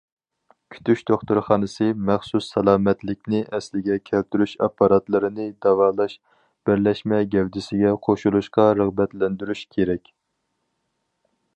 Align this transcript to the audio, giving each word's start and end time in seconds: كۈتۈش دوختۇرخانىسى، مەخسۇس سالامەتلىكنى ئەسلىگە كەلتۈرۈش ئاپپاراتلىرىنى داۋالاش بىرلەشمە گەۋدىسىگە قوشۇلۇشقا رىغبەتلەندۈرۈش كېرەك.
كۈتۈش 0.75 1.01
دوختۇرخانىسى، 1.09 1.89
مەخسۇس 2.07 2.47
سالامەتلىكنى 2.53 3.41
ئەسلىگە 3.57 3.99
كەلتۈرۈش 4.11 4.55
ئاپپاراتلىرىنى 4.67 5.45
داۋالاش 5.67 6.17
بىرلەشمە 6.71 7.21
گەۋدىسىگە 7.37 7.93
قوشۇلۇشقا 8.09 8.67
رىغبەتلەندۈرۈش 8.81 9.63
كېرەك. 9.77 10.15